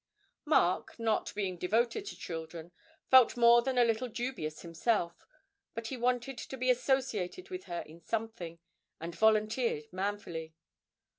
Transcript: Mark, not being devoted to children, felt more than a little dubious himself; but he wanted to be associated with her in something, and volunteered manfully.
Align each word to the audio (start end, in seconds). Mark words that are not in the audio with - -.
Mark, 0.45 0.97
not 0.97 1.31
being 1.35 1.57
devoted 1.59 2.07
to 2.07 2.15
children, 2.17 2.71
felt 3.11 3.37
more 3.37 3.61
than 3.61 3.77
a 3.77 3.85
little 3.85 4.07
dubious 4.07 4.63
himself; 4.63 5.27
but 5.75 5.89
he 5.89 5.95
wanted 5.97 6.39
to 6.39 6.57
be 6.57 6.71
associated 6.71 7.51
with 7.51 7.65
her 7.65 7.81
in 7.81 8.01
something, 8.01 8.57
and 8.99 9.13
volunteered 9.13 9.93
manfully. 9.93 10.55